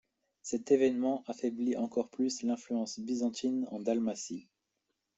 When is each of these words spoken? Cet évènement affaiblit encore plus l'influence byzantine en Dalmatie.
Cet 0.41 0.71
évènement 0.71 1.23
affaiblit 1.27 1.77
encore 1.77 2.09
plus 2.09 2.41
l'influence 2.41 2.99
byzantine 2.99 3.67
en 3.69 3.79
Dalmatie. 3.79 4.47